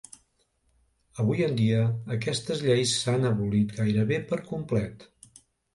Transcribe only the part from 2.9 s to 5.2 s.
s'han abolit gairebé per complet.